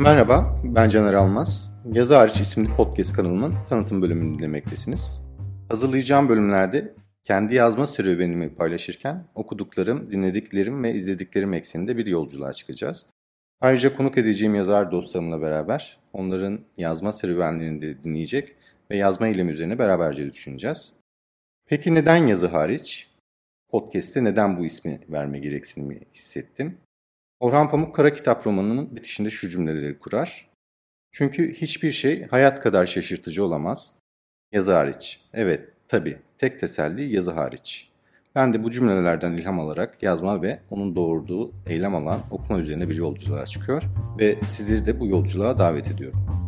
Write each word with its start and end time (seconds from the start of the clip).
Merhaba, 0.00 0.60
ben 0.64 0.88
Caner 0.88 1.14
Almaz. 1.14 1.70
Yazı 1.92 2.14
Hariç 2.16 2.40
isimli 2.40 2.76
podcast 2.76 3.16
kanalımın 3.16 3.54
tanıtım 3.68 4.02
bölümünü 4.02 4.38
dinlemektesiniz. 4.38 5.26
Hazırlayacağım 5.68 6.28
bölümlerde 6.28 6.94
kendi 7.24 7.54
yazma 7.54 7.86
serüvenimi 7.86 8.54
paylaşırken 8.54 9.24
okuduklarım, 9.34 10.10
dinlediklerim 10.10 10.84
ve 10.84 10.94
izlediklerim 10.94 11.54
ekseninde 11.54 11.96
bir 11.96 12.06
yolculuğa 12.06 12.52
çıkacağız. 12.52 13.06
Ayrıca 13.60 13.96
konuk 13.96 14.18
edeceğim 14.18 14.54
yazar 14.54 14.92
dostlarımla 14.92 15.40
beraber 15.40 15.98
onların 16.12 16.60
yazma 16.78 17.12
serüvenlerini 17.12 17.82
de 17.82 18.02
dinleyecek 18.04 18.56
ve 18.90 18.96
yazma 18.96 19.28
eylemi 19.28 19.50
üzerine 19.50 19.78
beraberce 19.78 20.32
düşüneceğiz. 20.32 20.92
Peki 21.66 21.94
neden 21.94 22.26
yazı 22.26 22.46
hariç? 22.46 23.10
Podcast'te 23.70 24.24
neden 24.24 24.58
bu 24.58 24.66
ismi 24.66 25.00
verme 25.08 25.38
gereksinimi 25.38 26.00
hissettim? 26.14 26.78
Orhan 27.40 27.70
Pamuk 27.70 27.94
Kara 27.94 28.14
Kitap 28.14 28.46
romanının 28.46 28.96
bitişinde 28.96 29.30
şu 29.30 29.48
cümleleri 29.48 29.98
kurar. 29.98 30.50
Çünkü 31.12 31.54
hiçbir 31.54 31.92
şey 31.92 32.26
hayat 32.26 32.60
kadar 32.60 32.86
şaşırtıcı 32.86 33.44
olamaz. 33.44 33.98
Yazı 34.52 34.72
hariç. 34.72 35.20
Evet, 35.34 35.68
tabii. 35.88 36.18
Tek 36.38 36.60
teselli 36.60 37.14
yazı 37.14 37.30
hariç. 37.30 37.90
Ben 38.34 38.52
de 38.52 38.64
bu 38.64 38.70
cümlelerden 38.70 39.32
ilham 39.32 39.60
alarak 39.60 40.02
yazma 40.02 40.42
ve 40.42 40.60
onun 40.70 40.96
doğurduğu 40.96 41.52
eylem 41.66 41.94
alan 41.94 42.20
okuma 42.30 42.58
üzerine 42.58 42.88
bir 42.88 42.96
yolculuğa 42.96 43.46
çıkıyor 43.46 43.82
ve 44.18 44.38
sizleri 44.46 44.86
de 44.86 45.00
bu 45.00 45.06
yolculuğa 45.06 45.58
davet 45.58 45.90
ediyorum. 45.90 46.39